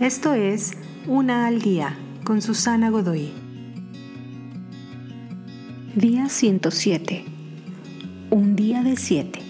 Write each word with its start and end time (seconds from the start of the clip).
Esto 0.00 0.34
es 0.34 0.72
Una 1.06 1.46
al 1.46 1.62
Día 1.62 1.96
con 2.22 2.42
Susana 2.42 2.90
Godoy. 2.90 3.32
Día 5.94 6.28
107. 6.28 7.24
Un 8.28 8.56
día 8.56 8.82
de 8.82 8.98
siete. 8.98 9.40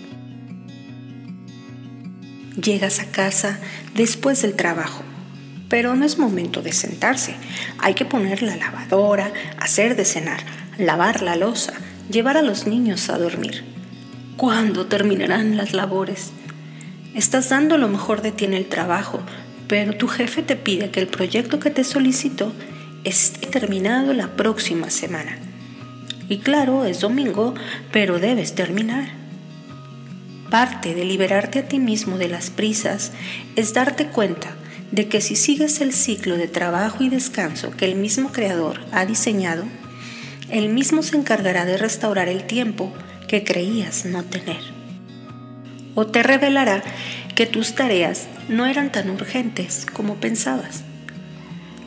Llegas 2.63 3.01
a 3.01 3.07
casa 3.07 3.59
después 3.97 4.41
del 4.43 4.55
trabajo, 4.55 5.03
pero 5.69 5.97
no 5.97 6.05
es 6.05 6.17
momento 6.17 6.63
de 6.63 6.73
sentarse. 6.73 7.35
Hay 7.79 7.95
que 7.95 8.05
poner 8.05 8.41
la 8.43 8.55
lavadora, 8.55 9.33
hacer 9.59 9.97
de 9.97 10.05
cenar, 10.05 10.45
lavar 10.79 11.23
la 11.23 11.35
losa, 11.35 11.73
llevar 12.09 12.37
a 12.37 12.43
los 12.43 12.69
niños 12.69 13.11
a 13.11 13.19
dormir. 13.19 13.65
¿Cuándo 14.37 14.87
terminarán 14.87 15.57
las 15.57 15.73
labores? 15.73 16.31
Estás 17.17 17.49
dando 17.49 17.79
lo 17.79 17.89
mejor 17.89 18.23
de 18.23 18.31
ti 18.31 18.45
en 18.45 18.55
el 18.55 18.67
trabajo, 18.67 19.23
pero 19.69 19.95
tu 19.95 20.09
jefe 20.09 20.43
te 20.43 20.57
pide 20.57 20.91
que 20.91 21.01
el 21.01 21.09
proyecto 21.09 21.59
que 21.59 21.71
te 21.71 21.85
solicitó 21.85 22.53
esté 23.05 23.47
terminado 23.47 24.13
la 24.13 24.29
próxima 24.29 24.91
semana. 24.91 25.39
Y 26.29 26.39
claro, 26.39 26.85
es 26.85 27.01
domingo, 27.01 27.55
pero 27.93 28.19
debes 28.19 28.55
terminar. 28.55 29.09
Parte 30.51 30.95
de 30.95 31.05
liberarte 31.05 31.61
a 31.61 31.69
ti 31.69 31.79
mismo 31.79 32.19
de 32.19 32.29
las 32.29 32.51
prisas 32.51 33.13
es 33.57 33.75
darte 33.75 34.07
cuenta 34.07 34.55
de 34.93 35.09
que 35.09 35.21
si 35.21 35.37
sigues 35.37 35.81
el 35.81 35.93
ciclo 35.93 36.37
de 36.37 36.49
trabajo 36.49 37.03
y 37.03 37.09
descanso 37.09 37.71
que 37.73 37.85
el 37.85 37.97
mismo 37.97 38.33
creador 38.33 38.81
ha 38.93 39.05
diseñado, 39.05 39.65
él 40.51 40.69
mismo 40.69 41.03
se 41.03 41.17
encargará 41.17 41.65
de 41.65 41.77
restaurar 41.77 42.29
el 42.29 42.45
tiempo 42.45 42.93
que 43.27 43.43
creías 43.43 44.05
no 44.05 44.23
tener. 44.23 44.61
O 45.95 46.07
te 46.07 46.23
revelará 46.23 46.83
que 47.37 47.47
tus 47.47 47.75
tareas 47.75 48.27
no 48.49 48.67
eran 48.67 48.91
tan 48.91 49.11
urgentes 49.11 49.87
como 49.93 50.17
pensabas. 50.17 50.83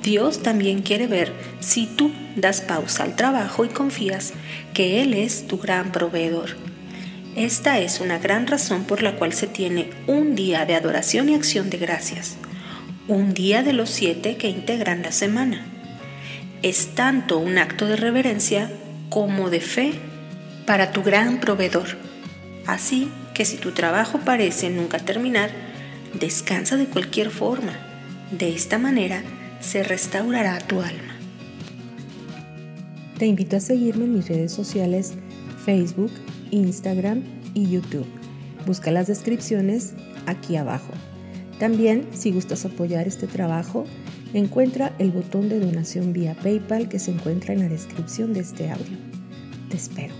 Dios 0.03 0.44
también 0.44 0.83
quiere 0.83 1.08
ver 1.08 1.33
si 1.59 1.88
tú 1.88 2.11
das 2.36 2.61
pausa 2.61 3.03
al 3.03 3.16
trabajo 3.16 3.66
y 3.66 3.70
confías 3.70 4.33
que 4.73 5.02
Él 5.02 5.14
es 5.14 5.47
tu 5.47 5.58
gran 5.58 5.92
proveedor. 5.92 6.55
Esta 7.36 7.80
es 7.80 8.00
una 8.00 8.20
gran 8.20 8.47
razón 8.47 8.86
por 8.86 9.02
la 9.02 9.16
cual 9.16 9.33
se 9.33 9.47
tiene 9.47 9.89
un 10.08 10.36
día 10.36 10.66
de 10.66 10.75
adoración 10.75 11.30
y 11.30 11.36
acción 11.36 11.70
de 11.70 11.77
gracias, 11.77 12.38
un 13.08 13.33
día 13.33 13.64
de 13.64 13.73
los 13.73 13.89
siete 13.89 14.38
que 14.38 14.50
integran 14.50 15.02
la 15.02 15.11
semana. 15.11 15.66
Es 16.61 16.94
tanto 16.94 17.39
un 17.39 17.58
acto 17.58 17.88
de 17.88 17.95
reverencia 17.95 18.72
como 19.09 19.50
de 19.50 19.61
fe 19.61 19.94
para 20.67 20.92
tu 20.92 21.02
gran 21.02 21.39
proveedor. 21.39 21.97
Así 22.67 23.09
que 23.40 23.45
si 23.45 23.56
tu 23.56 23.72
trabajo 23.72 24.20
parece 24.26 24.70
nunca 24.70 25.00
terminar, 25.00 25.50
descansa 26.20 26.76
de 26.76 26.88
cualquier 26.88 27.30
forma. 27.30 27.72
De 28.38 28.54
esta 28.54 28.78
manera 28.78 29.23
se 29.62 29.82
restaurará 29.82 30.59
tu 30.59 30.82
alma. 30.82 31.16
Te 33.17 33.28
invito 33.28 33.56
a 33.56 33.62
seguirme 33.62 34.04
en 34.04 34.16
mis 34.16 34.28
redes 34.28 34.52
sociales 34.52 35.14
Facebook, 35.64 36.12
Instagram 36.52 37.23
y 37.54 37.70
YouTube. 37.70 38.08
Busca 38.66 38.92
las 38.92 39.08
descripciones 39.08 39.94
aquí 40.26 40.58
abajo. 40.58 40.92
También, 41.60 42.10
si 42.12 42.34
gustas 42.34 42.66
apoyar 42.66 43.08
este 43.08 43.26
trabajo, 43.26 43.86
encuentra 44.34 44.94
el 45.00 45.12
botón 45.12 45.48
de 45.48 45.62
donación 45.62 46.12
vía 46.12 46.36
PayPal 46.44 46.90
que 46.90 47.00
se 47.00 47.12
encuentra 47.12 47.54
en 47.54 47.62
la 47.62 47.70
descripción 47.70 48.34
de 48.34 48.42
este 48.42 48.70
audio. 48.70 48.98
Te 49.70 49.78
espero. 49.78 50.14